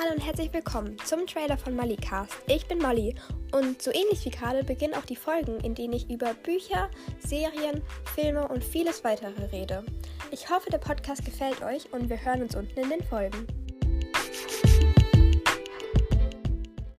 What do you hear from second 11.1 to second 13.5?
gefällt euch und wir hören uns unten in den Folgen.